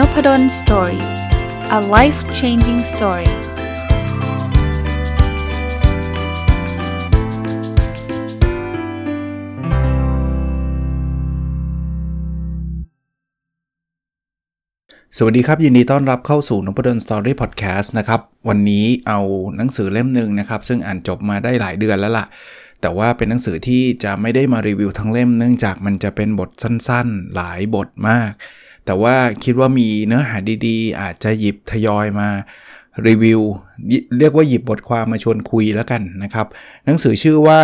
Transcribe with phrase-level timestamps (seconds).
[0.00, 1.04] Nopadol Story
[1.78, 3.32] a life changing story ส
[15.24, 19.20] วัสดีครับ ยินดีต้อนรับเข้าสู่นพดล Story Podcast นะครับ วันนี้เอา
[19.56, 22.26] หนังสือเล่มหนึ่งนะครับ ซึ่งอ่านจบมาได้หลายเดือนแล้วล่ะ
[22.80, 28.32] แต่ว่าเป็นหนังสือที่จะไม่ได้มารีวิวทั้งเล่ม เนื่องจากมันจะเป็นบทสั้นๆ หลายบทมาก
[28.84, 32.28] แต่ว่าคิดว่ามีเนื้อหาดีๆ อาจจะหยิบทยอยมา
[33.06, 33.40] รีวิว
[34.18, 36.46] เรียกว่าหยิบบทความมาชวนคุยแล้วกันนะครับ
[36.84, 37.60] หนังสือชื่อว่า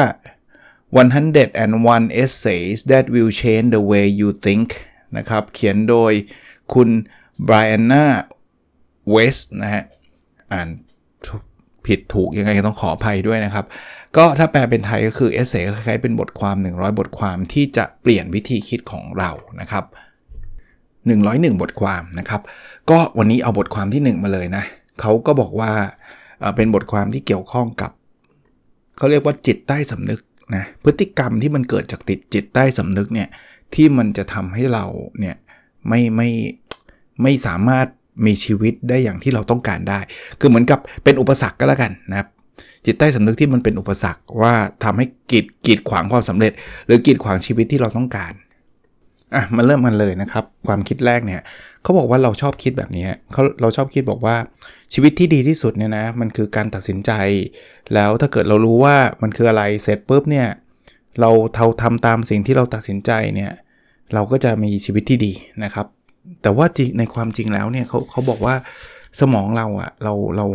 [1.07, 4.69] 101 Essays That Will Change the Way You Think
[5.17, 6.13] นะครับ เขียนโดย
[6.75, 6.89] คุณ
[7.47, 8.05] Brianna
[9.15, 9.85] West นะฮะ
[10.53, 10.69] อ่าน
[11.87, 13.65] ผิดถูกยังไงต้องขออภัยด้วยนะครับ
[14.17, 19.31] ก็ถ้าแปลเป็นไทยก็คือเอเซ่คล้ายๆเป็นบทความ 100 บทความที่จะเปลี่ยนวิธีคิดของเรา
[19.61, 19.85] นะครับ
[21.15, 22.41] 101 บทความนะครับ
[22.91, 24.65] ก็วันนี้เอาบทความที่ 1 มาเลยนะ
[25.01, 25.73] เขาก็บอกว่า
[26.57, 27.91] เป็นบทความที่เกี่ยวข้องกับ
[28.97, 30.21] เขาเรียกว่าจิตใต้สำนึก
[30.57, 33.29] นะพฤติกรรมที่มันเกิดจากติดจิตใต้สำนึกเนี่ย
[33.75, 34.85] ที่มันจะทำให้เรา
[35.21, 35.37] เนี่ย
[35.89, 36.29] ไม่ไม่
[37.23, 37.87] ไม่สามารถ
[38.27, 40.01] มีชีวิตได้อย่างที่เราต้องการได้
[40.41, 42.29] คือเหมือนกับเป็นอุปสรรคก็แล้วกันนะครับ
[42.87, 46.53] จิตใต้สำนึกที่มันเป็นอุปสรรคว่าทำให้กีดกีดขวางความสำเร็จ
[46.87, 48.33] หรือกีดขวางชีวิตที่เราต้องการ
[49.35, 51.41] อะมาเริ่มมันเลยนะครับ ความคิดแรกเนี่ย
[51.83, 54.37] เขาบอกว่าเราชอบคิดแบบนี้เขาเราชอบคิดบอกว่า
[54.95, 57.13] ชีวิตที่ดีที่สุดเนี่ยนะมันคือการตัดสินใจ
[57.95, 60.49] แล้วถ้าเกิดเรารู้ว่ามันคืออะไรเสร็จปุ๊บเนี่ย
[61.21, 63.53] เราเทาทำตามสิ่งที่เราตัดสินใจเนี่ย
[64.15, 65.33] เราก็จะมีชีวิตที่ดี
[65.65, 65.87] นะครับ
[66.43, 66.67] แต่ว่า
[66.99, 68.55] ในความจริงแล้วเนี่ยเขาเขาบอกว่า
[69.21, 70.47] สมองเราอะเราเรา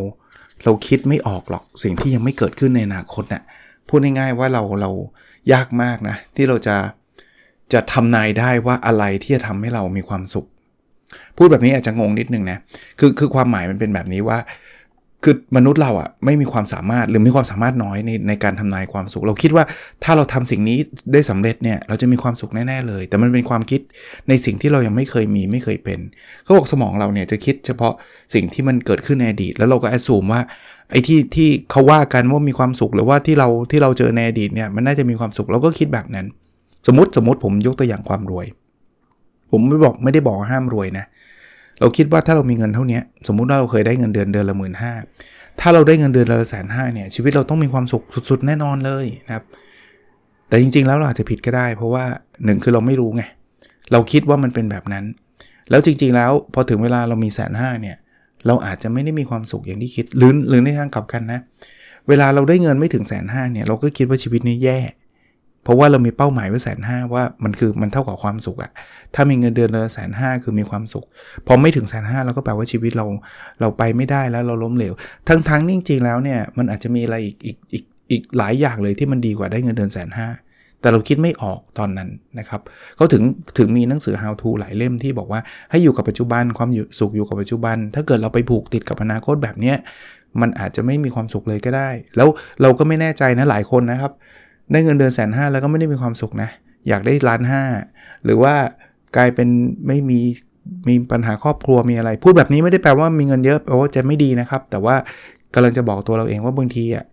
[0.64, 3.44] เราคิดไม่ออกหรอกสิ่งที่ยังไม่เกิดขึ้นในอนาคตเนะ่ย
[3.88, 4.92] พูดง่ายๆว่าเราเรา
[5.54, 6.76] ยากมากนะที่เราจะ
[7.74, 10.48] จะทำนายได้ว่าอะไรที่จะทำให้เรามีความสุข
[11.38, 12.58] พูดแบบนี้อาจจะงงนิดนึงนะ
[13.00, 14.38] คือคือความหมายมันเป็นแบบนี้ว่า
[15.24, 19.66] คือมนุษย์เราอะ่ะไม่มีความสามารถหรือมีความสามารถน้อยในในการทำนายความสุข เราคิดว่า
[20.04, 20.78] ถ้าเราทำสิ่งนี้
[21.14, 23.82] ได้สำเร็จเนี่ย เราจะมีความสุขแน่ๆเลย แต่มันเป็นความคิด
[24.30, 26.00] ในสิ่งที่เรายังไม่เคยมีไม่เคยเป็น
[26.44, 27.94] เขาบอกสมองเราเนี่ยจะคิดเฉพาะ
[28.34, 30.42] สิ่งที่มันเกิดขึ้นในอดีต แล้วเราก็แอดซูมว่า
[30.92, 36.26] ไอ้ที่ที่เขาว่ากันว่ามีความสุขหรือว่าที่เราที่เราเจอในอดีตเนี่ยมันน่าจะมีความสุขเราก็คิดแบบนั้น
[36.88, 38.46] สมมติสมมติผมยกตัวอย่างความรวย
[39.52, 41.06] ผมไม่บอกไม่ได้บอกห้ามรวยนะ
[41.80, 44.94] เราคิดว่าถ้าเรามีเงินเท่านี้สมมุติว่าเราเคยได้เงินเดือนเดือนละหมื่นห้า
[45.60, 49.46] ถ้าเราได้เงินเดือนละแสนห้าเนี่ยชีวิตเราต้องมีความสุขสุดๆ แน่นอนเลยนะครับ
[50.48, 52.06] แต่จริงๆแล้วเราอาจจะผิดก็ได้ เพราะว่า
[52.46, 53.24] หนึ่งคือเราไม่รู้ไง
[53.92, 55.06] เราคิดว่ามันเป็นแบบนั้น
[55.70, 57.98] แล้วจริงๆแล้วพอถึงเวลาเรามีแสนห้าเนี่ย
[58.48, 61.40] เราอาจจะไม่ได้มีความสุขอย่างที่คิดหรือหรือในทางกลับกันนะ
[62.08, 64.80] เวลาเราได้เงินไม่ถึงแสนห้าเนี่ยเราก็คิดว่าชีวิตนี้แย่
[65.64, 68.72] เพราะว่าเรามีเป้าหมายไว้แสนห้าว่ามันคือมันเท่ากับความสุขอะ
[69.16, 71.06] ถ้ามีเงินเดือนเดือนแสนห้าคือมีความสุข
[71.48, 73.06] พอไม่ถึงแสนห้าเราก็แปลว่าชีวิตเรา
[73.60, 74.94] เราไปไม่ได้แล้วเราล้มเหลว
[75.28, 80.28] ทั้งทั้งจริงๆแล้วเนี่ยมันอาจจะมีอะไรอีกอีกอีกอีกหลายอย่างเลยที่มันดีกว่าได้เงินเดือนแสนห้า
[80.82, 82.62] แต่เราคิดไม่ออกตอนนั้นนะครับ
[82.96, 83.24] เขาถึง
[83.58, 85.40] ถึงมีหนังสือ how to หลายเล่มที่บอกว่า
[85.72, 89.78] ให้อยู่กับปัจจุบันความสุขอยู่กับปัจจุบัน ถ้าเกิดเราไปผูกติดกับอนาคตแบบเนี้ย
[90.42, 92.28] มันอาจจะไม่มีความสุขเลยก็ได้ แล้ว
[92.62, 94.12] เราก็ไม่แน่ใจนะหลายคนนะครับ
[94.72, 96.50] ได้เงินเดือนแสนห้าแล้วก็ไม่ได้มีความสุขนะ
[96.88, 97.64] อยากได้ล้านห้า
[98.26, 98.54] หรือว่า
[99.16, 99.48] กลายเป็น
[99.88, 100.20] ไม่มี
[100.88, 104.96] มีปัญหาครอบครัวมีอะไร พูดแบบนี้ไม่ได้แปลว่ามีเงินเยอะแปลว่าจะไม่ดีนะครับ แต่ว่า
[105.54, 107.06] กำลังจะบอกตัวเราเองว่าบางทีอะ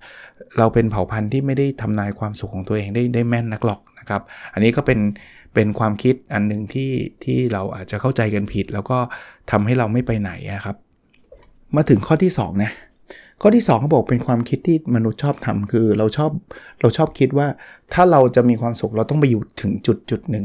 [0.59, 4.99] เราเป็นเผ่าพันธุ์ที่ไม่ได้ทำนายความสุขของตัวเองได้ได้แม่นนักหรอกนะครับ อันนี้ก็เป็น
[5.55, 6.93] เป็นความคิดอันหนึ่งที่
[7.25, 8.99] ที่เราอาจจะเข้าใจกันผิด แล้วก็
[9.51, 10.33] ทำให้เราไม่ไปไหน
[10.65, 10.77] ครับ
[11.77, 12.73] มาถึงข้อที่2นะ
[13.41, 16.31] ข้อที่2เขาบอกเป็นความคิดที่มนุษย์ชอบทำคือ เราชอบ
[16.81, 17.49] เราชอบคิดว่า
[17.95, 20.45] ถ้าเราจะมีความสุขเราต้องไปอยู่ถึงจุดจุดหนึ่ง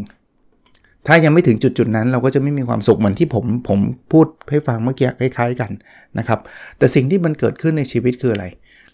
[1.07, 3.79] ถ้ายังไม่ถึงจุดจุดนั้น เราก็จะไม่มีความสุขเหมือนที่ผมผม
[4.11, 5.71] พูดให้ฟังเมื่อกี้คล้าย ๆกัน
[6.17, 6.39] นะครับ
[6.77, 8.45] แต่สิ่งที่มันเกิดขึ้นในชีวิตคืออะไร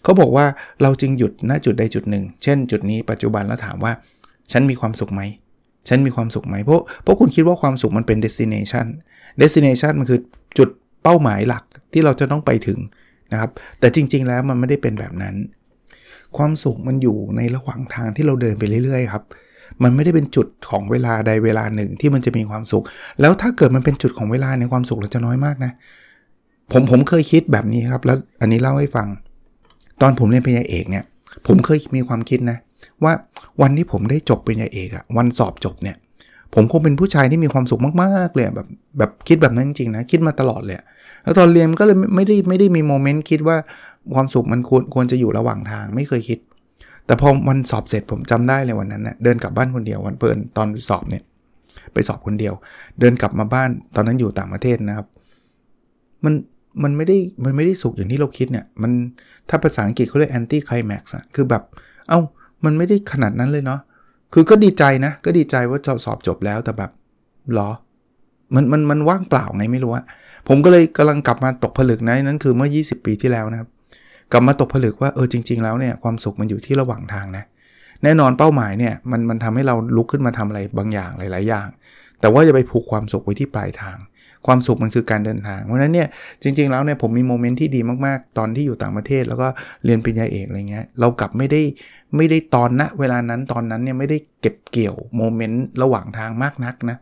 [0.02, 0.46] เขาบอกว่า
[0.82, 3.92] เราจึงหยุดณจุดใดจุดหนึ่ง เช่น จุดนี้ปัจจุบันแล้วถามว่า
[4.52, 5.22] ฉันมีความสุขไหม
[5.88, 8.86] ฉันมีความสุขไหมเพราะเพราะคุณคิดว่าความสุขมันเป็น destination
[9.40, 10.20] destination มันคือ
[10.58, 10.68] จุด
[11.02, 12.78] เป้าหมายหลักที่เราจะต้องไปถึง
[13.32, 13.50] นะครับ
[13.80, 15.34] แต่จริง ๆ แล้วมันไม่ได้เป็นแบบนั้น
[16.36, 19.24] ความสุขมันอยู่ในระหว่างทางที่เราเดินไปเรื่อยๆครับ
[19.82, 22.84] มันไม่ได้เป็นจุดของเวลาใดเวลาหนึ่งที่มันจะมีความสุข
[23.20, 25.72] แล้วถ้าเกิดมันเป็นจุดของเวลาในความสุขเราจะน้อยมากนะ
[26.72, 29.08] ผมผมเคยคิดแบบนี้ครับ แล้วอันนี้เล่าให้ฟัง
[30.02, 31.04] ตอนผมเรียนปริญญาเอกเนี่ย
[31.46, 32.58] ผมเคยมีความคิดนะ
[33.04, 33.12] ว่า
[33.62, 35.96] วันที่ผมได้จบปริญญาเอกอะวันสอบจบเนี่ย
[36.54, 38.68] ผมคงเป็นผู้ชายที่มีความสุขมากๆเลยแบบ
[38.98, 40.76] แบบคิดแบบนั้นจริงๆนะคิดมาตลอดเลย
[41.22, 43.56] แล้วตอนเรียนก็เลยไม่ได้ไม่ได้มีโมเมนต์คิดว่า
[44.14, 46.38] ความสุขมันควรควรจะอยู่ระหว่างทางไม่เคยคิด
[47.06, 51.22] แต่พอวันสอบเสร็จผมจำได้เลยวันนั้นเนะ่ยเดินกลับบ้านคนเดียววันเปินตอนสอบเนี่ย
[51.92, 52.54] ไปสอบคนเดียว
[53.00, 55.06] เดินกลับมาบ้านตอนนั้นอยู่ต่างประเทศนะครับ
[56.24, 56.34] มัน
[56.82, 58.92] มันไม่ได้มันไม่ได้สุขอย่างที่เราคิดเนี่ยมัน
[59.48, 61.62] ถ้าภาษาอังกฤษเขาเรียก anti climax อะคือแบบ
[62.08, 62.20] เอา้า
[62.64, 63.80] มันไม่ได้ขนาดนั้นเลยเนาะ
[64.32, 66.90] คือก็ดีใจนะ ก็ดีใจว่าสอบจบแล้วแต่แบบ
[67.54, 67.70] หรอ
[68.54, 70.04] มันมันมันว่างเปล่าไงไม่รู้อะ
[70.48, 73.68] ผมก็เลยกำลังกลับมาตกผลึกนะนั่นคือเมื่อ 20 ปีที่แล้วนะครับ
[74.32, 77.44] กลับมาตกผลึกว่าเออจริง ๆ แล้วเนี่ยความสุขมันอยู่ที่ระหว่างทางนะ
[78.02, 81.68] แน่นอนเป้าหมายเนี่ยมันมันทำให้เราลุกขึ้นมาทำอะไรบางอย่างหลาย ๆ อย่าง
[82.20, 83.96] แต่ว่าจะไปผูกความสุขไว้ที่ปลายทาง
[84.46, 86.08] ความสุขมันคือการเดินทาง เพราะนั้นเนี่ย
[86.42, 89.48] จริง ๆแล้วเนี่ยผมมีโมเมนต์ที่ดีมากๆ ตอนที่อยู่ต่างประเทศ แล้วก็
[89.84, 91.60] เรียนปริญญาเอกอะไรเงี้ยเรากลับไม่ได้
[92.16, 96.96] ไม่ได้ตอนนะเวลานั้นตอนนั้นเนี่ยไม่ได้เก็บเกี่ยวโมเมนต์ระหว่างทางมากนักนะ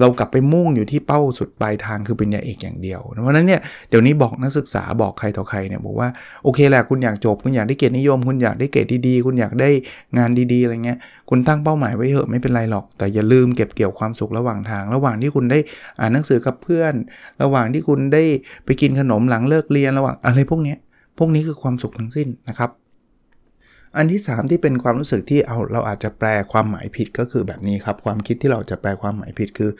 [0.00, 6.08] เรากลับไปมุ่งอยู่ที่เป้าสุดปลายทางคือเป็นญาเอกอย่างเดียว เพราะนั้นเนี่ยเดี๋ยวนี้บอกนักศึกษาบอกใครต่อใครเนี่ยบอกว่า
[6.44, 9.70] โอเคแหละคุณอยากจบ คุณอยากได้เกียรตินิยม คุณอยากได้เกรดดีๆ คุณอยากได้
[10.18, 10.98] งานดีๆอะไรเงี้ย
[11.30, 15.58] คุณตั้งเป้าหมายไว้เถอะไม่เป็นไรหรอก แต่อย่าลืมเก็บเกี่ยวความสุขระหว่างทาง ระหว่างที่คุณได้
[16.00, 16.94] อ่านหนังสือกับเพื่อน
[17.42, 18.22] ระหว่างที่คุณได้
[18.64, 20.76] ไปกินขนมหลังเลิกเรียนระหว่างอะไรพวกนี้
[21.18, 22.70] พวกนี้คือความสุขทั้งสิ้นนะครับ
[23.96, 29.70] อันที่ 3 ที่เป็นความรู้สึกที่เอาเราอาจจะแปลความหมายผิดก็คือแบบนี้ครับ ความคิดที่เราจะแปลความหมายผิดคือ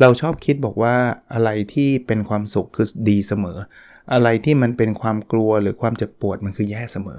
[0.00, 0.94] เราชอบคิดบอกว่า
[1.32, 3.58] อะไรที่เป็นความสุขคือดีเสมอ
[4.12, 7.18] อะไรที่มันเป็นความกลัวหรือความเจ็บปวดมันคือแย่เสมอ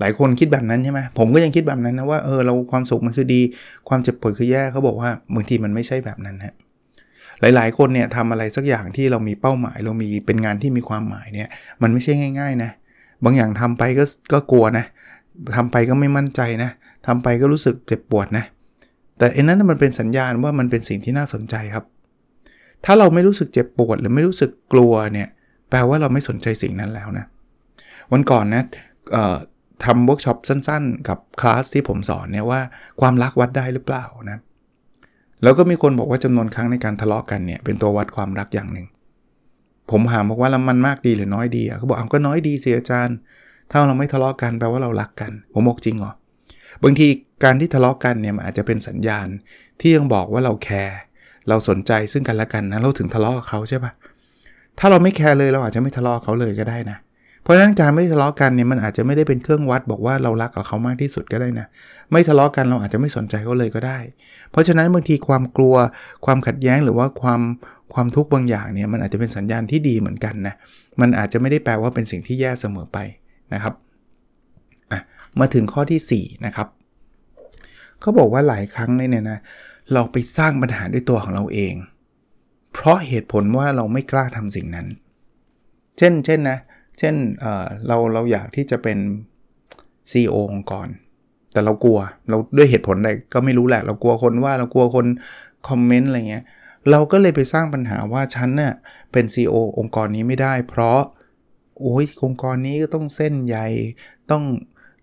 [0.00, 3.40] หลายคนคิดแบบนั้นใช่ไหมผมก็ยังคิดแบบนั้นนะว่าเออเราความสุขมันคือดี
[3.88, 6.54] ความเจ็บปวดคือแย่เขาบอกว่าบางทีมันไม่ใช่แบบนั้นฮะ
[7.40, 11.48] หลาย ๆ คนเนี่ยทำอะไรสักอย่างที่เรามีเป้าหมายเรามีเป็นงานที่มีความหมายเนี่ย
[11.82, 12.70] มันไม่ใช่ง่าย ๆ นะ
[13.24, 14.84] บางอย่างทำไปก็ก็กลัวนะ
[15.56, 16.70] ทำไปก็ไม่มั่นใจนะ
[17.06, 18.44] ทำไปก็รู้สึกเจ็บปวดนะ
[19.18, 21.84] แต่อันนั้นมันเป็นสัญญาณว่ามันเป็นสิ่งที่น่าสนใจครับ
[22.84, 25.28] ถ้าเราไม่รู้สึกเจ็บปวดหรือไม่รู้สึกกลัวเนี่ย
[25.70, 27.24] แปลว่าเราไม่สนใจสิ่งนั้นแล้วนะ
[28.12, 28.62] วันก่อนนะ
[29.84, 32.60] ทำเวิร์กช็อปสั้นๆ กับคลาสที่ผมสอนเนี่ยว่า
[33.00, 34.38] ความรักวัดได้หรือเปล่านะ
[35.42, 38.86] แล้วก็มีคนบอกว่าจำนวนครั้งในการทะเลาะกันเนี่ยเป็นตัววัดความรักอย่างหนึ่ง
[39.90, 43.16] ผมถามบอกว่าแล้วมันมากดีหรือน้อยดีเขาบอกเอาก็น้อยดีสิอาจารย์
[43.76, 46.12] ถ้าเราไม่ทะเลาะกันแปลว่าเรารักกัน ผมบอกจริงเหรอ
[46.82, 47.06] บางที
[47.44, 49.26] การที่ทะเลาะกันเนี่ยมันอาจจะเป็นสัญญาณ
[49.80, 50.98] ที่ยังบอกว่าเราแคร์
[51.48, 53.92] เราสนใจซึ่งกันและกันนะเราถึงทะเลาะกับเขาใช่ปะ
[54.78, 56.98] ถ้าเราไม่แคร์เลยเราอาจจะไม่ทะเลาะเขาเลยก็ได้นะ
[57.42, 61.66] เพราะฉะนั้นการไม่ทะเลาะกันเนี่ยมันอาจจะไม่ได้เป็นเครื่องวัด บอกว่าเรารักกับเขามากที่สุดก็ได้นะ
[62.12, 63.98] ไม่ทะเลาะกันเราอาจจะไม่สนใจเขาเลยก็ได้
[64.50, 65.74] เพราะฉะนั้นบางทีความกลัว
[66.24, 67.40] ความขัดแย้งหรือว่าความ
[67.94, 70.54] ความทุกข์บางอย่างเนี่ยมันอาจจะเป็นสัญญาณที่ดีเหมือนกันนะ
[71.00, 72.98] มันอาจจะไม่ได้แปลว่าเป็นสิ่งที่แย่เสมอไป
[73.52, 73.74] นะครับ
[75.40, 76.68] มาถึงข้อที่4นะครับ
[78.00, 79.38] เขาบอกว่าหลายครั้งเนี่ยนะ
[79.92, 81.74] เราไปสร้างปัญหาด้วยตัวของเราเอง
[82.72, 84.86] เพราะเหตุผลว่าเราไม่กล้าทำสิ่งนั้น
[85.98, 86.58] เช่นเช่นนะ
[86.98, 88.98] เช่นเเราเราอยากที่จะเป็น
[90.10, 90.88] CEO องค์กร
[91.52, 91.98] แต่เรากลัว
[92.28, 95.06] เราด้วยเหตุผลใดก็ไม่รู้แหละ เรากลัวคนว่าเรากลัวคน
[95.68, 96.44] คอมเมนต์อะไรเงี้ย
[96.90, 98.72] เราก็เลยไปสร้างปัญหาว่าฉันเนะ่ย
[99.12, 101.00] เป็น CEO องค์กรนี้ไม่ได้ เพราะ
[101.80, 103.66] โอ้ยองค์กรนี้ก็ต้องเส้นใหญ่
[104.30, 104.44] ต้อง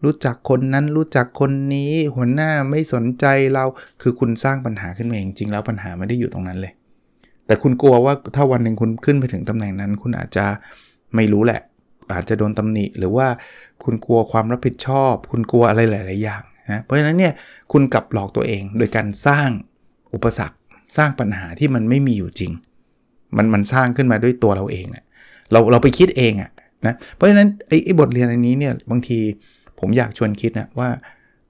[0.03, 3.65] รู้จักคนนั้นรู้จักคนนี้หัวหน้าไม่สนใจเรา
[4.01, 6.73] คือคุณสร้างปัญหาขึ้นมาเองจริงแล้วปัญหาไม่ได้อยู่ตรงนั้นเลย
[7.45, 10.45] แต่คุณกลัวว่าถ้าวันหนึ่งคุณขึ้นไปถึงตำแหน่งนั้น คุณอาจจะ
[11.15, 11.62] ไม่รู้แหละ
[12.13, 13.27] อาจจะโดนตำหนิ หรือว่า
[13.83, 17.33] คุณกลัวความรับผิดชอบ คุณกลัวอะไรหลาย ๆ อย่างนะเพราะฉะนั้นเนี่ย
[17.72, 19.50] คุณกลับหลอกตัวเอง โดยการสร้าง
[20.13, 20.57] อุปสรรค
[20.98, 22.51] สร้างปัญหาที่มันไม่มีอยู่จริง
[23.38, 25.05] มันมันสร้างขึ้นมาด้วยตัวเราเองเนะี่ย
[25.51, 26.51] เราเราไปคิดเองอะ
[26.85, 29.19] นะเพราะฉะนั้นไอ้บทเรียนอันนี้เนี่ยบางที
[29.79, 30.89] ผมอยากชวนคิดนะว่า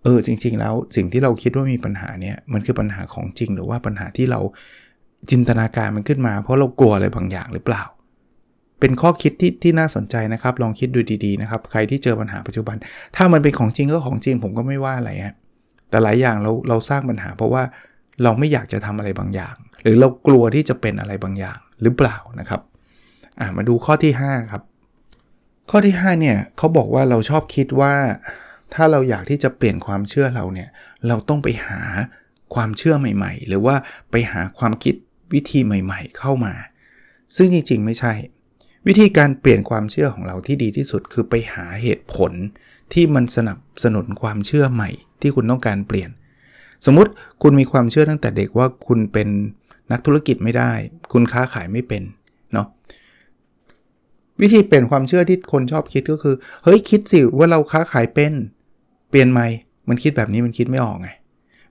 [0.03, 4.39] เออจริง ๆ แล้วสิ่งที่เราคิดว่ามีปัญหาเนี่ยมันคือปัญหาของจริง หรือว่าปัญหาที่เรา
[5.31, 7.83] จินตนาการมันขึ้นมา เพราะเรากลัวอะไรบางอย่างหรือเปล่า
[8.79, 12.75] เป็นข้อคิดที่ที่น่าสนใจนะครับ ลองคิดดูดีๆนะครับใครที่เจอปัญหาปัจจุบัน
[13.15, 15.35] ถ้ามันเป็นของจริงก็ของจริงผมก็ไม่ว่าอะไรฮะ
[15.89, 17.63] แต่หลายอย่างเราเราสร้างปัญหา เพราะว่า
[18.23, 22.61] เราไม่อยากจะทำอะไรบางอย่าง หรือเรากลัวที่จะเป็นอะไรบางอย่างหรือเปล่านะครับ
[23.57, 24.63] มาดูข้อที่ 5 ครับ
[25.70, 27.94] ข้อที่5เนี่ยเขาบอกว่าเราชอบคิดว่า
[28.74, 30.70] ถ้าเราอยากที่จะเปลี่ยนความเชื่อเราเนี่ย
[31.08, 31.82] เราต้องไปหา
[32.53, 33.75] ความเชื่อใหม่ ๆ หรือว่า
[34.12, 34.96] ไปหาความคิด
[35.34, 36.53] วิธีใหม่ ๆ เข้ามา
[37.36, 38.13] ซึ่งจริง ๆ ไม่ใช่
[38.88, 42.32] วิธีการเปลี่ยนความเชื่อของเราที่ดีที่สุดคือไปหาเหตุผล
[42.94, 44.89] ที่มันสนับสนุนความเชื่อใหม่
[45.22, 46.10] ที่คุณต้องการเปลี่ยน
[46.86, 49.27] สมมุติคุณมีความเชื่อตั้งแต่เด็กว่าคุณเป็น
[49.91, 50.72] นักธุรกิจไม่ได้
[51.13, 52.03] คุณค้าขายไม่เป็น
[54.41, 58.33] วิธีเปลี่ยนความเชื่อที่คนชอบคิดก็คือ เฮ้ยคิดสิว่าเราค้าขายเป็น
[59.10, 59.48] เปลี่ยนใหม่
[59.89, 61.10] มันคิดแบบนี้มันคิดไม่ออกไง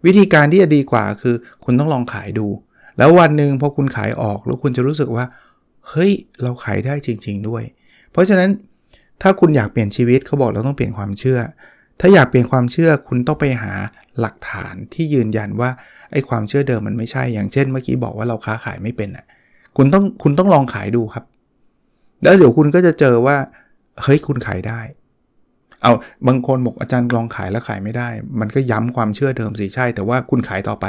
[0.06, 1.34] วิธีการที่จะดีกว่าคือ
[1.64, 2.46] คุณต้องลองขายดู
[2.98, 5.24] แล้ววันหนึ่งพอคุณขายออกแล้วคุณจะรู้สึกว่า
[5.88, 6.12] เฮ้ย
[6.42, 7.62] เราขายได้จริง ๆ ด้วย
[8.12, 8.50] เพราะฉะนั้น
[9.22, 11.40] ถ้าคุณอยากเปลี่ยนชีวิตเขาบอกเราต้องเปลี่ยนความเชื่อ
[12.00, 13.72] ถ้าอยากเปลี่ยนความเชื่อคุณต้องไปหา
[14.20, 15.70] หลักฐานที่ยืนยันว่า
[16.12, 19.24] ไอ้ความเชื่อเดิมมันไม่ใช่ อย่างเช่น เมื่อกี้บอกว่าเราค้าขายไม่เป็นอะ
[19.76, 21.24] คุณต้องคุณต้องลองขายดูครับ
[22.22, 23.36] แล้วเดี๋ยวคุณก็จะเจอว่า
[24.02, 24.80] เฮ้ยคุณขายได้
[25.82, 25.92] เอา
[26.26, 28.08] บางคนบอกอาจารย์ลองขายแล้วขายไม่ได้
[28.40, 30.86] มันก็ย้ำความเชื่อเดิมสิใช่ แต่ว่าคุณขายต่อไป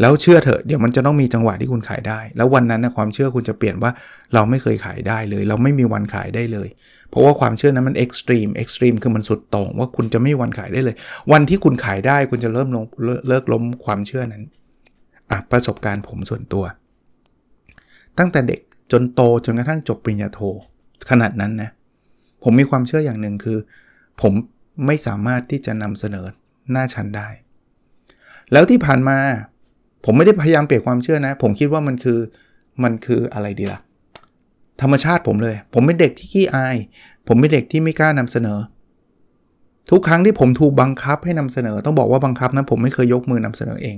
[0.00, 3.90] แล้วเชื่อเถอะเดี๋ยวมันจะต้องมีจังหวะที่คุณขายได้ แล้ววันนั้นนะความเชื่อคุณจะเปลี่ยนว่า
[4.34, 6.68] เราไม่เคยขายได้เลย เราไม่มีวันขายได้เลย
[7.10, 10.96] เพราะว่าความเชื่อนั้นมัน extreme extreme คือมันสุดโต่งว่าคุณจะไม่มีวันขายได้เลย
[11.32, 12.84] วันที่คุณขายได้คุณจะเริ่มลง
[13.28, 14.42] เลิกล้มความเชื่อนั้น
[15.30, 16.64] อะประสบการณ์ผมส่วนตัว
[18.18, 18.60] ตั้งแต่เด็ก
[18.92, 20.40] จนโตจนกระทั่งจบปริญญาโท
[21.10, 21.70] ขนาดนั้นนะ
[22.42, 23.58] ผมมีความเชื่ออย่างหนึ่งคือ
[24.20, 24.32] ผม
[24.86, 26.26] ไม่สามารถที่จะนำเสนอ
[26.70, 27.28] หน้าชั้นได้
[28.52, 29.18] แล้วที่ผ่านมา
[30.04, 32.18] ผมไม่ได้พยายามเปลี่ยนความเชื่อนะ ผมคิดว่ามันคือ
[32.82, 33.80] มันคืออะไรดีละ่ะ
[34.82, 36.76] ธรรมชาติผมเลย ผมเป็นเด็กที่ขี้อาย
[37.28, 38.58] ผมเป็นเด็กที่ไม่กล้านำเสนอ
[39.90, 43.96] ทุกครั้งที่ผมถูกบังคับให้นำเสนอ ต้องบอกว่าบังคับนะผมไม่เคยยกมือนำเสนอเอง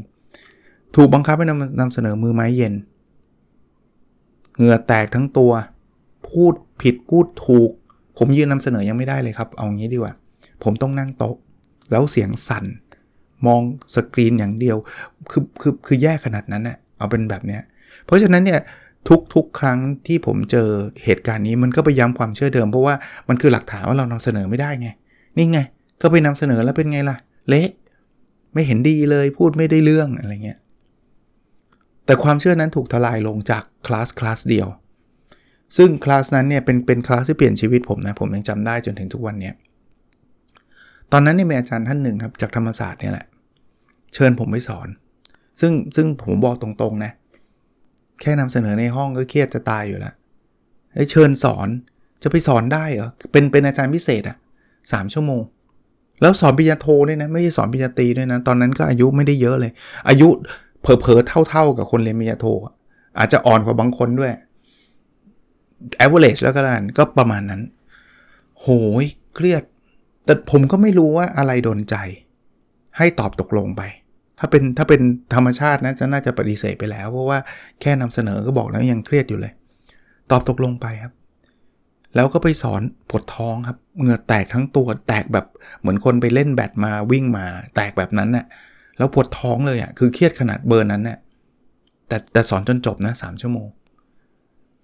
[0.97, 2.75] ถูกบังคับให้นำนำเสนอมือไม้เย็น
[4.57, 5.53] เหงื่อแตกทั้งตัว
[6.29, 7.71] พูดผิดพูดถูก
[8.19, 10.13] ผมยืนนำเสนอยังไม่ได้เลยครับ เอางี้ดีกว่า
[10.63, 11.37] ผมต้องนั่งโต๊ะ
[11.91, 12.65] แล้วเสียงสั่น
[13.47, 13.61] มอง
[13.95, 14.77] สกรีนอย่างเดียว
[15.31, 17.61] คือคือคือแย่ขนาดนั้นเนะ่ยเอาเป็นแบบเนี้ย
[18.07, 18.61] เพราะฉะนั้นเนี่ย
[19.09, 20.69] ทุกทุกครั้งที่ผมเจอ
[21.05, 22.95] เหตุการณ์นี้มันก็ไปย้ำความเชื่อเดิม เพราะว่า
[23.29, 24.89] มันคือหลักฐานว่าเรานำเสนอไม่ได้ไง
[25.37, 25.61] นี่ไง
[26.03, 27.17] ก็ไปนำเสนอแล้วเป็นไงล่ะ
[27.49, 27.69] เละ
[28.55, 30.59] ไม่เห็นดีเลยพูดไม่ได้เรื่องอะไรเงี้ย
[32.07, 34.69] แต่ความเชื่อนั้นถูกทลายลงจากคลาสคลาสเดียว
[35.77, 39.53] ซึ่งคลาสนั้นเนี่ยเป็นเป็นคลาสที่เปลี่ยนชีวิตผมนะผมยังจำได้จนถึงทุกวันนี้
[41.13, 43.27] ตอนนั้นนี่มีอาจารย์ท่านหนึ่งครับจากธรรมศาสตร์เนี่ยแหละ
[44.15, 44.89] เชิญผมไปสอน
[45.61, 47.13] ซึ่งซึ่งผมบอกตรงๆนะ
[48.21, 50.15] แค่นำเสนอในห้องก็เครียดจะตายอยู่แล้ว
[51.11, 51.69] เชิญสอน
[52.23, 54.37] จะไปสอนได้เหรอเป็นเป็นอาจารย์พิเศษอะ
[54.93, 55.43] สามชั่วโมง
[56.21, 59.73] แล้วสอนปริญญาโทด้วยนะ ไม่ใช่สอนปริญญาตรีด้วยนะ ตอนนั้นก็อายุไม่ได้เยอะเลย
[60.09, 60.29] อายุ
[60.85, 62.47] เผลอเท่าๆกับคนเรียนปริญญาโท
[63.19, 64.33] อาจจะอ่อนกว่าบางคนด้วย
[66.05, 67.63] average แล้วก็แล้วก็ประมาณนั้น
[68.61, 68.69] โห
[69.03, 69.63] ยเครียด
[70.25, 71.97] แต่ผมก็ไม่รู้ว่าอะไรโดนใจ
[72.99, 73.83] ให้ตอบตกลงไป
[74.39, 75.01] ถ้าเป็นถ้าเป็น
[75.35, 77.39] ธรรมชาตินะจะน่าจะปฏิเสธไปแล้ว เพราะว่า
[77.81, 79.53] แค่นำเสนอก็บอกแล้วยังเครียดอยู่เลย
[80.31, 81.13] ตอบตกลงไปครับ
[82.15, 85.47] แล้วก็ไปสอนปวดท้องครับเหงื่อแตกทั้งตัวแตกแบบ
[85.81, 88.47] เหมือนคนไปเล่นแบดมาวิ่งมา แตกแบบนั้นนะ่ะ
[88.99, 91.19] แล้วปวดท้องเลยอะ่ะคือเครียดขนาดเบอร์นั้นเนะ่ะ
[92.09, 93.69] แต่แต่สอนจนจบนะสชั่วโมง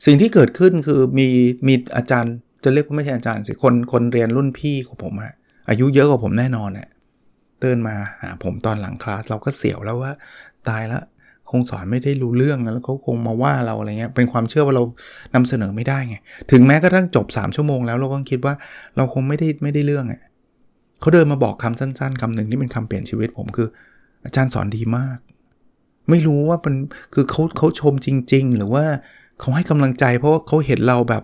[0.07, 1.29] สิ่งที่เกิดขึ้นคือมี
[1.67, 5.33] มีอาจารย์จะเรียกว่าไม่ใช่อาจารย์สิคนคนเรียนรุ่นพี่ของผมอะ
[5.69, 6.89] อายุเยอะกว่าผมแน่นอนอะ
[7.61, 10.13] เตือนมาหาผมตอนหลังคลาสเราก็เสียวแล้วว่า
[10.69, 11.03] ตายแล้ว
[11.51, 14.83] คงสอนไม่ได้รู้เรื่องแล้วเขาคงมาว่าเราอะไรเงี้ยเป็นความเชื่อว่าเรา
[15.35, 16.17] นำเสนอไม่ได้ไง
[16.51, 18.55] ถึงแม้กระทั่งจบ 3 ชั่วโมงแล้วเราก็คิดว่า
[18.97, 20.21] เราคงไม่ได้ไม่ได้เรื่องอะ
[21.01, 23.69] เขาเดินมาบอกคำสั้น ๆคำหนึ่งที่เป็นคำเปลี่ยนชีวิตผมคือ
[24.25, 25.19] อาจารย์สอนดีมาก
[26.11, 26.75] ไม่รู้ว่าเป็น
[27.15, 28.85] คือเขาเขาชมจริง ๆ หรือว่า
[29.41, 31.23] เขาให้กำลังใจ เพราะว่าเขาเห็นเราแบบ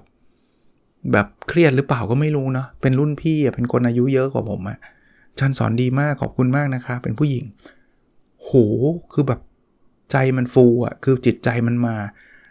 [1.13, 4.79] แบบเครียดหรือเปล่าก็ไม่รู้เนาะเป็นรุ่นพี่เป็นคนอายุเยอะกว่าผมอะ่ะ
[5.31, 7.45] อาจารย์สอนดีมากขอบคุณมากนะคะ เป็นผู้หญิง
[8.43, 8.51] โห
[9.13, 9.41] คือแบบ
[10.11, 11.97] ใจมันฟูอะคือจิตใจมันมา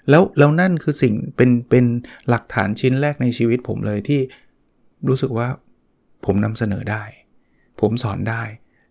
[0.09, 1.85] แล้วแล้วนั่นคือสิ่งเป็นเป็น
[2.29, 4.19] หลักฐานชิ้นแรกในชีวิตผมเลยที่
[5.07, 5.47] รู้สึกว่า
[6.25, 7.03] ผมนำเสนอได้
[7.81, 8.43] ผมสอนได้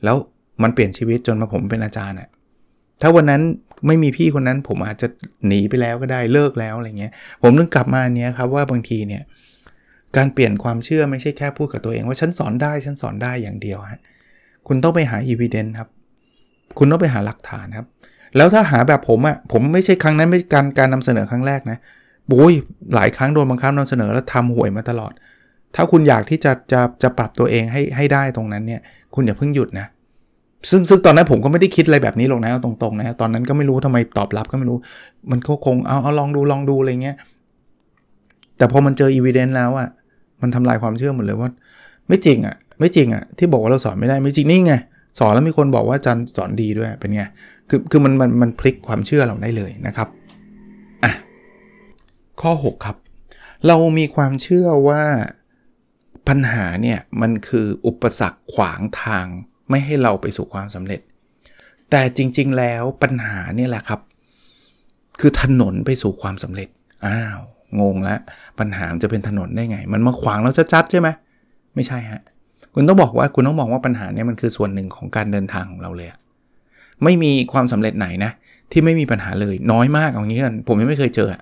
[0.05, 0.17] แล้ว
[0.63, 2.29] มันเปลี่ยนชีวิตจนมาผมเป็นอาจารย์อะ
[3.03, 3.43] ถ้าวันนั้น
[3.87, 5.07] ไม่มีพี่คนนั้นผมอาจจะ
[5.47, 9.23] หนีไปแล้วก็ได้เลิกแล้วอะไรเงี้ย ผมนึกกลับมาเนี้ยครับว่าบางทีเนี่ย
[10.17, 14.01] การเปลี่ยนความเชื่อไม่ใช่แค่พูดกับตัวเองว่าฉันสอนได้ฉันสอนได้อย่างเดียวฮะ
[14.67, 15.89] คุณต้องไปหาอีวิเดนครับ
[16.79, 17.87] คุณต้องไปหาหลักฐานครับ
[18.37, 21.79] แล้วถ้าหาแบบผมอะ่ะผมไม่ใช่ครั้งนั้นไม่การการนำเสนอครั้งแรกนะ
[22.31, 22.55] บุ้ย
[22.95, 25.13] หลายครั้งโดนบังคับนำเสนอแล้วทำห่วยมาตลอด
[25.75, 28.81] ถ้าคุณอยากที่จะจะจะปรับตัวเองให้ให้ได้ตรงนั้นเนี่ย
[29.15, 29.87] คุณอย่าเพิ่งหยุดนะ
[30.71, 34.77] ซึ่งซึ่งตอนนั้นผมก็ไม่ได้คิดอะไรแบบนี้หรอกนะตรงๆนะตอนนั้นก็ไม่รู้ทำไมตอบรับก็ไม่รู้
[35.31, 37.17] มันก็คงเอาเอาลองดูลองดูอะไรเงี้ย
[38.57, 39.89] แต่พอมันเจออีเวนต์แล้วอะ่ะ
[40.43, 41.51] มันทำลายความเชื่อหมดเลยว่า
[42.09, 44.75] ไม่จริงอะ่ะไม่จริงอะที่บอกว่าเราสอนไม่ได้ไม่จริงนี่ไง
[45.19, 47.23] สอนแล้วมีคนบอกว่าอาจารย์สอนดีด้วยเป็นไง
[47.69, 50.09] คือคือมันมันมันพลิกความเชื่อเราได้เลยนะครับ
[51.05, 51.13] อะ
[52.41, 52.97] ข้อ 6 ครับ
[53.67, 55.03] เรามีความเชื่อว่า
[56.29, 59.27] ปัญหาเนี่ยมันคืออุปสรรคขวางทาง
[59.71, 61.01] ไม่ให้เราไปสู่ความสำเร็จ
[61.91, 64.01] แต่จริงๆแล้วปัญหาเนี่ยแหละครับ
[65.21, 66.69] คือถนนไปสู่ความสำเร็จ
[67.07, 67.39] อ้าว
[67.81, 68.21] งงแล้ว
[68.59, 71.09] ปัญหาจะเป็นถนนได้ไง มันมาขวางเราชัดๆใช่ไหม
[71.75, 72.23] ไม่ใช่ฮะ
[72.75, 76.09] คุณต้องบอกว่าคุณต้องมองว่าปัญหาเนี่ยมันคือส่วนหนึ่งของการเดินทางของเราเลย
[77.05, 78.31] ไม่มีความสำเร็จไหนนะ
[78.73, 81.35] ที่ไม่มีปัญหาเลยน้อยมากอย่างนี้กันผมยังไม่เคยเจอ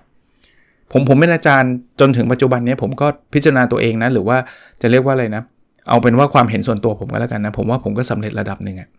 [0.91, 4.37] ผมผมเป็นอาจารย์จนถึงปัจจุบันนี้ผมก็พิจารณาตัวเองนะ หรือว่า
[4.81, 5.43] จะเรียกว่าอะไรนะ
[5.89, 8.89] เอาเป็นว่าความเห็นส่วนตัวผมก็แล้วกันนะ ผมว่าผมก็สำเร็จระดับหนึ่งอะ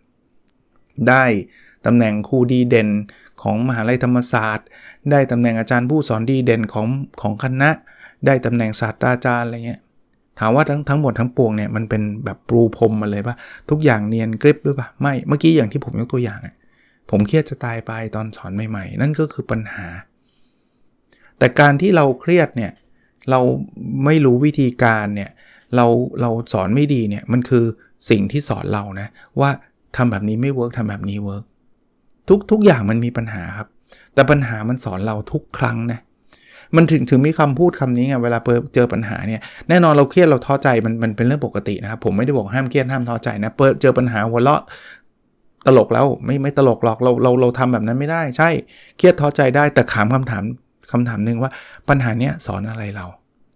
[1.08, 1.24] ได้
[1.86, 2.88] ตำแหน่งครูดีเด่น
[3.42, 4.66] ของมหาลัยธรรมศาสตร์
[5.10, 6.86] ได้ตำแหน่งอาจารย์ผู้สอนดีเด่นของ
[7.22, 7.70] ของคณะ
[8.26, 9.80] ได้ตำแหน่งศาสตราจารย์อะไรเงี้ย
[10.38, 13.34] ถามว่าทั้งทั้งหมดทั้งปวงเนี่ยมันเป็นแบบปรูพรมมาเลยปะ
[13.70, 16.54] ทุกอย่างเนียนกริบหรือปะไม่เมื่อกี้อย่างที่ผมยกตัวอย่างอะ
[17.10, 19.86] ผมเครียดจะตายไปตอนสอนใหม่ๆ นั่นก็คือปัญหา
[21.38, 22.72] แต่การที่เราเครียดเนี่ย
[23.30, 23.40] เรา
[24.04, 25.30] ไม่รู้วิธีการเนี่ย
[25.76, 25.86] เรา
[26.20, 27.64] เราสอนไม่ดีเนี่ยมันคือ
[28.10, 29.08] สิ่งที่สอนเรานะ
[29.40, 29.50] ว่า
[29.96, 31.44] ทำแบบนี้ไม่ work ทำแบบนี้ work
[32.28, 33.68] ทุกทุกอย่างมันมีปัญหาครับ
[34.14, 36.00] แต่ปัญหามันสอนเราทุกครั้งนะ
[36.76, 38.38] มันถึงถึงมีคำพูดคำนี้ไงเวลา
[38.74, 44.62] เจอปัญหาเนี่ยแน่นอนเราเครียดเราท้อใจมันมันเป็นเรื่องปกตินะครับผมไม่ได้บอกห้ามเครียดห้ามท้อใจนะเจอปัญหาหัวเราะ
[45.66, 48.50] ตลกแล้วไม่ไม่ตลกหรอกเราเราเราทำแบบนั้นไม่ได้ ใช่
[48.96, 50.44] เครียดท้อใจได้แต่ถามคำถาม
[50.92, 51.50] คำถามหนึ่งว่า
[51.88, 53.06] ปัญหาเนี้ยสอนอะไรเรา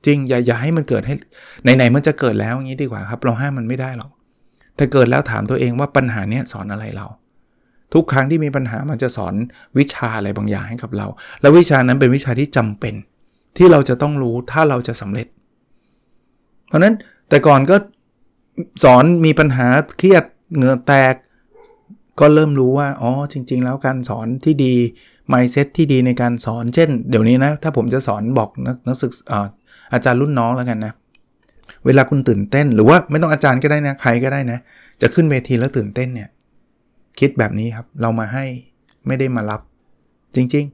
[0.08, 1.14] จริงอย่าอย่าให้มันเกิดให้
[1.76, 4.10] ไหนๆมันจะเกิดแล้วอย่างนี้ดีกว่าครับ เราห้ามมันไม่ได้หรอก
[4.76, 7.06] แต่เกิดแล้วถามตัวเองว่าปัญหาเนี้ยสอนอะไรเรา
[7.94, 9.34] ทุกครั้งที่มีปัญหามันจะสอน
[9.78, 11.06] วิชาอะไรบางอย่างให้กับเรา
[11.40, 12.94] แล้ววิชานั้นเป็นวิชาที่จำเป็น
[13.56, 15.26] ที่เราจะต้องรู้ถ้าเราจะสำเร็จ
[16.68, 16.94] เพราะนั้น
[17.28, 17.76] แต่ก่อนก็
[18.84, 19.66] สอนมีปัญหา
[19.98, 20.24] เครียด
[20.54, 21.14] เหงื่อแตก
[22.20, 24.74] ก็เริ่มรู้ว่าอ๋อจริง ๆ แล้วการสอนที่ดี
[25.32, 29.38] mindset ที่ดีในการสอนเช่น เดี๋ยวนี้นะถ้าผมจะสอนบอกนักนักศึกษา
[29.92, 30.92] อาจารย์รุ่นน้องแล้วกันนะ
[31.87, 34.59] เวลาคุณตื่นเต้น หรือว่าไม่ต้องอาจารย์ก็ได้นะ ใครก็ได้นะ
[35.00, 36.28] จะขึ้นเวทีแล้วตื่นเต้นเนี่ย
[37.21, 38.45] คิดแบบนี้ครับ เรามาให้
[39.07, 39.61] ไม่ได้มารับ
[40.35, 40.64] จริง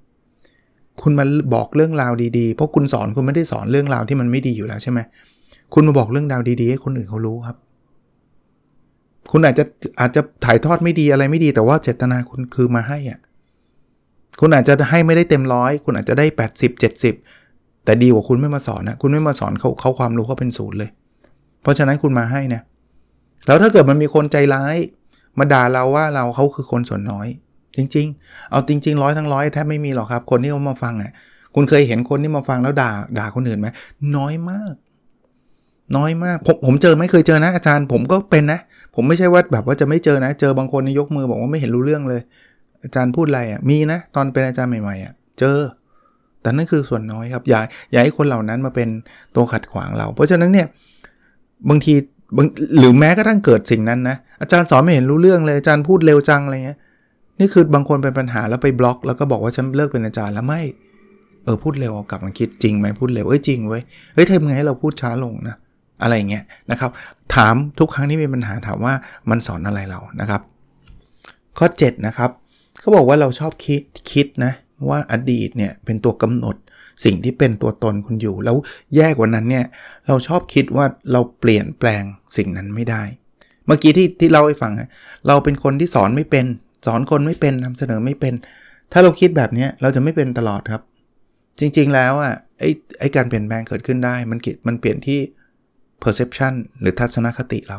[0.47, 4.99] ๆ คุณมาบอกเรื่องราวดีๆ เพราะคุณสอนคุณไม่ได้สอนเรื่องราวที่มันไม่ดีอยู่แล้วใช่ไหม
[5.75, 7.57] คุณมาบอกเรื่องราวดีๆ ให้คนอื่นเขารู้ครับ
[9.31, 9.65] คุณอาจจะ
[10.01, 13.21] อาจจะถ่ายทอดไม่ดีอะไรไม่ดี แต่ว่าเจตนาคุณคือมาให้อะ
[14.41, 17.44] คุณอาจจะให้ไม่ได้เต็มร้อย คุณอาจจะได้ 80 70
[17.85, 20.91] แต่ดีกว่าคุณไม่มาสอนนะคุณไม่มาสอนเขาเขาความรู้เขาเป็นศูนย์เลย
[21.63, 22.63] เพราะฉะนั้นคุณมาให้นะ
[23.47, 24.77] แล้วถ้าเกิดมันมีคนใจร้าย
[25.39, 27.27] มาด่าเราว่าเราเขาคือคนส่วนน้อย
[27.77, 31.13] จริง ๆ เอาจริง ๆ ร้อยทั้งร้อยแทบไม่มีหรอกครับ คนที่เขามาฟังอะ
[31.55, 33.69] คุณเคยเห็นคนที่มาฟังแล้วด่าด่าคนอื่นไหม
[34.17, 34.75] น้อยมาก
[35.97, 38.61] น้อยมากผมผมเจอไม่เคยเจอนะอาจารย์ ผมก็เป็นนะ
[38.95, 42.21] ผมไม่ใช่ว่าแบบว่าจะไม่เจอนะ เจอบางคนยกมือบอกว่าไม่เห็นรู้เรื่องเลย
[42.83, 45.57] อาจารย์พูดอะไรอะมีนะ ตอนเป็นอาจารย์ใหม่ๆอะ เจอ
[46.45, 47.61] แต่นั่นคือส่วนน้อยครับ อย่า
[47.93, 48.89] อย่าให้คนเหล่านั้นมาเป็น
[49.37, 50.67] ตัวขัดขวางเรา เพราะฉะนั้นเนี่ย
[51.69, 51.95] บางที
[52.79, 56.79] หรือแม้กระทั่งเกิดสิ่งนั้นนะอาจารย์สอนไม่เห็นรู้เรื่องเลยอาจารย์พูดเร็วจังอะไรเงี้ย
[57.41, 60.63] นี่คือบางคนเป็นปัญหาแล้วไปบล็อก แล้วก็บอกว่าฉันเลิกเป็นอาจารย์แล้วไม่
[61.45, 63.83] เออพูดเร็วกลับมาคิดจริงไหมพูดเร็วเอ้ยจริงเว้ย
[64.15, 65.57] เฮ้ยทำไงให้เราพูดช้าลงนะ
[66.03, 66.91] อะไรเงี้ยนะครับ
[67.35, 68.95] ถามทุกครั้งที่มีปัญหาถามว่า
[69.31, 70.41] มันสอนอะไรเรานะครับ
[71.59, 72.31] ข้อ 7 นะครับ
[72.81, 74.53] เขาบอกว่าเราชอบคิดคิดนะ
[74.89, 76.57] ว่าอดีตเนี่ยเป็นตัวกำหนด
[77.05, 78.57] สิ่งที่เป็นตัวตนคุณอยู่ แล้ว
[78.97, 79.67] แย่กว่านั้นเนี่ย
[80.07, 82.03] เราชอบคิดว่าเราเปลี่ยนแปลง
[82.37, 83.03] สิ่งนั้นไม่ได้
[83.67, 84.73] เมื่อกี้ที่ที่เล่าให้ฟัง
[85.29, 86.47] เราเป็นคนที่สอนไม่เป็น
[86.87, 88.35] สอนคนไม่เป็นนำเสนอไม่เป็น
[88.93, 90.83] ถ้าเราคิดแบบนี้เราจะไม่เป็นตลอดครับ
[91.59, 95.19] จริงๆแล้วอะไอ้ไอ้การเปลี่ยนแปลงเกิดขึ้นได้ มันมันเปลี่ยนที่
[96.03, 97.79] perception หรือทัศนคติเรา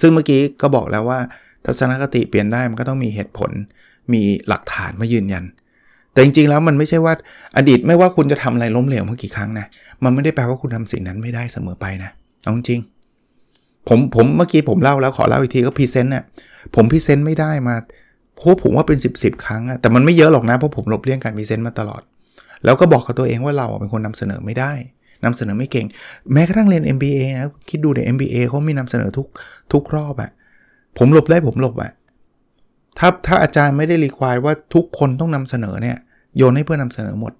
[0.00, 1.20] ซึ่งเมื่อกี้ก็บอกแล้วว่า
[1.66, 3.50] ทัศนคติเปลี่ยนได้มันก็ต้องมีเหตุผล
[4.12, 5.44] มีหลักฐานมายืนยัน
[6.14, 7.12] แต่จริงๆแล้วมันไม่ใช่ว่า
[7.56, 9.66] อดีตไม่ว่าคุณจะทำอะไรล้มเหลวเมื่อกี่ครั้งนะ
[10.04, 12.10] มันไม่ได้แปลว่าคุณทำสิ่งนั้นไม่ได้เสมอไปนะ
[12.42, 12.80] เอาจริง
[13.88, 16.24] ผมผมเมื่อกี้ผมเล่าแล้วขอเล่าอีกทีก็ present เนี่ย
[16.74, 22.02] ผม present ไม่ได้มาเพราะผมว่าเป็น 10 สิบครั้งอะแต่มันไม่เยอะหรอกนะเพราะผมหลบเลี่ยงการ present มาตลอด
[22.64, 24.72] แล้วก็บอกกับตัวเองว่าเราเป็นคนนำเสนอไม่ได้
[25.24, 25.86] นำเสนอไม่เก่ง
[26.32, 29.26] แม้กระทั่งเรียน MBA นะคิดดูเดี๋ยว MBA เขามีนำเสนอทุก
[29.72, 30.30] ทุกรอบอะ
[30.98, 31.90] ผมหลบได้ผมหลบอะ
[32.98, 35.96] ถ้าถ้าอาจารย์ไม่ได้รีควายว่าทุกคนต้องนำเสนอเนี่ย
[36.36, 37.32] โยนให้เพื่อนนำเสนอหมด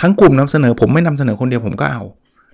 [0.00, 2.02] ทั้งกลุ่มนำเสนอผมไม่นำเสนอคนเดียวผมก็เอา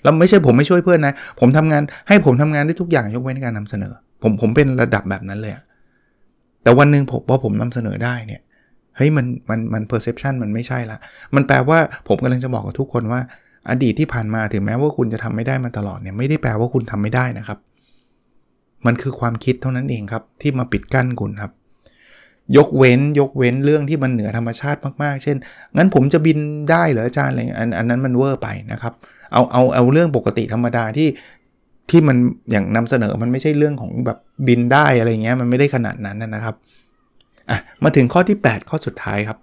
[0.03, 3.93] แล้วไม่ใช่ผมไม่ช่วยเพื่อนนะ ผมทำงานให้ผมทำงานได้ทุกอย่างยกเว้นการนำเสนอ
[4.23, 5.53] ผมผมเป็นระดับแบบนั้นเลย
[6.63, 8.41] แต่วันหนึ่งผมพอผมนำเสนอได้เนี่ย
[8.97, 10.99] เฮ้ยมันมันมัน perception มันไม่ใช่ละ
[11.35, 13.21] มันแปลว่าผมกำลังจะบอกกับทุกคนว่า
[13.71, 17.59] อดีตที่ผ่านมาถึงแม้ว่าคุณจะทำไม่ได้มาตลอดเนี่ยไม่ได้แปลว่าคุณทำไม่ได้นะครับ
[18.87, 21.53] มันคือความคิดเท่านั้นเองครับ ที่มาปิดกั้นคุณครับ
[22.57, 25.37] ยกเว้นยกเว้นเรื่องที่มันเหนือธรรมชาติมากๆ เช่น
[25.77, 26.39] งั้นผมจะบิน
[26.71, 28.93] ได้เหรออาจารย์อะไรอันอันนั้นมันเวอร์ไปนะครับ
[29.33, 31.09] เอาเอาเอาเรื่องปกติธรรมดาที่
[31.91, 32.17] ที่มัน
[32.51, 36.55] อย่างนำเสนอมันไม่ใช่เรื่องของแบบบินได้อะไรเงี้ยมันไม่ได้ขนาดนั้นนะครับ
[37.51, 39.39] อะมาถึงข้อที่ 8 ข้อสุดท้ายครับ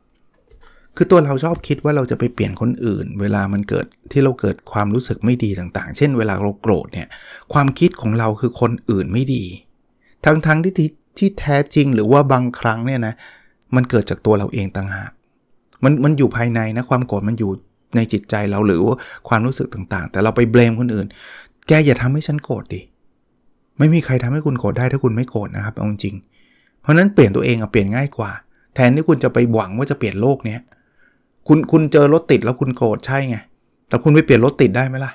[0.95, 7.07] คือตัวเราชอบคิดว่าเราจะไปเปลี่ยนคนอื่น เวลามันเกิดที่เราเกิดความรู้สึกไม่ดีต่างๆ เช่น เวลาเราโกรธเนี่ย
[7.53, 9.43] ความคิดของเราคือคนอื่นไม่ดี
[10.25, 13.13] ทั้งๆที่ ที่แท้จริงหรือว่าบางครั้งเนี่ยนะ
[13.75, 15.11] มันเกิดจากตัวเราเองต่างหาก
[15.83, 17.51] มันมันอยู่ภายในนะความโกรธมันอยู่
[17.95, 18.97] ในจิตใจเราหรือว่า
[19.27, 21.07] ความรู้สึกต่างๆ แต่เราไปเบลมคนอื่น
[21.67, 22.81] แกอย่าทำให้ฉันโกรธดิ
[23.79, 26.15] ไม่มีใครทำให้คุณโกรธได้ถ้าคุณไม่โกรธนะครับเอาจริง
[26.81, 28.31] เพราะนั้นเปลี่ยนตัวเองอะเปลี่ยนง่ายกว่า
[28.75, 30.59] แทนที่คุณจะไปหวังว่าจะเปลี่ยนโลกเนี้ย
[31.47, 33.37] คุณคุณเจอรถติดแล้วคุณโกรธใช่ไง
[33.87, 35.11] แต่คุณไปเปลี่ยนรถติดได้ไหมล่ะ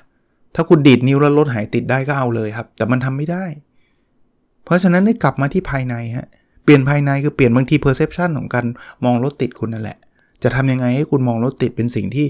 [0.54, 3.44] ถ้าคุณดีดนิ้วแล้วรถหายติดได้ก็เอาเลยครับ แต่มันทำไม่ได้
[4.66, 6.26] เพราะฉะนั้นได้กลับมาที่ภายในฮะ
[6.64, 8.66] เปลี่ยนภายในคือเปลี่ยนบางที perception ของการ
[9.04, 9.98] มองรถติดคุณนั่นแหละ
[10.42, 12.26] จะทำยังไงให้คุณมองรถติดเป็นสิ่งที่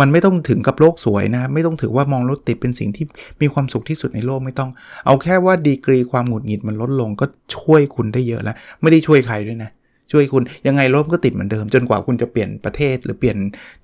[0.00, 3.04] มันไม่ต้องถึงกับโลกสวยนะไม่ต้องถือว่ามองรถติดเป็นสิ่งที่
[3.40, 4.70] มีความสุขที่สุดในโลกไม่ต้อง
[5.06, 9.70] เอาแค่ว่าดีกรีความหงุดหงิดมันลดลงก็ช่วยคุณได้เยอะแล้ว ไม่ได้ช่วยใครด้วยนะ
[10.12, 13.36] ช่วยคุณยังไงรถก็ติดเหมือนเดิม จนกว่าคุณจะเปลี่ยนประเทศหรือเปลี่ยน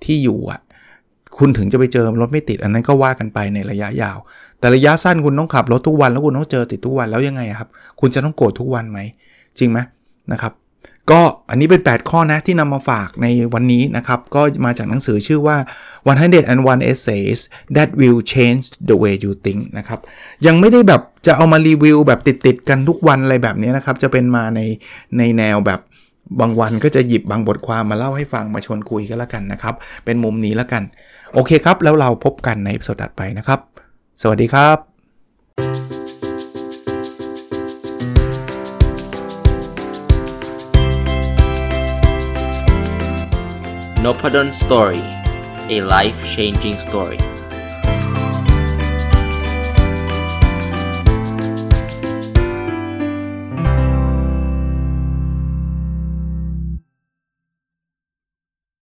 [0.03, 0.59] ที่อยู่อะ
[1.37, 4.17] คุณถึงจะไปเจอรถไม่ติด อันนั้นก็ว่ากันไปในระยะยาว
[4.59, 7.69] แต่ระยะสั้นคุณต้องขับรถทุกวันแล้วคุณต้องเจอติดทุกวันแล้วยังไงครับ
[7.99, 8.99] คุณจะต้องโกรธทุกวันไหม
[9.59, 9.79] จริงไหม
[10.33, 10.53] นะครับ
[11.11, 15.57] ก็อันนี้เป็น 8 ข้อนะที่นำมาฝากในวันนี้นะครับ ก็มาจากหนังสือชื่อว่า
[16.23, 17.39] 101 essays
[17.75, 19.99] that will change the way you think นะครับ
[20.45, 24.61] ยังไม่ได้แบบจะเอามารีวิวแบบติด ๆ กันทุกวันอะไรแบบนี้นะครับ จะเป็นมาใน
[25.17, 25.79] ในแนวแบบ
[26.39, 30.83] บางวันก็จะหยิบบางบทความมาเล่าให้ฟังมาชวนคุยกันแล้วกันนะครับ เป็นมุมนี้แล้วกัน
[31.35, 33.59] โอเคครับ แล้วเราพบกันในสดถัดไปนะครับ
[34.21, 34.77] สวัสดีครับ
[44.05, 45.03] n o p ด d o n Story
[45.75, 47.19] a life changing story